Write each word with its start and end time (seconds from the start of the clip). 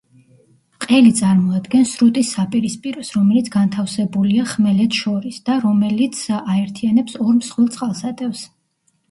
ყელი 0.83 1.09
წარმოადგენს 1.17 1.91
სრუტის 1.97 2.31
საპირისპიროს, 2.37 3.11
რომელიც 3.17 3.51
განთავსებულია 3.57 4.47
ხმელეთს 4.55 5.03
შორის 5.03 5.39
და 5.51 5.59
რომელიც 5.67 6.25
აერთიანებს 6.41 7.21
ორ 7.29 7.31
მსხვილ 7.43 7.71
წყალსატევს. 7.79 8.45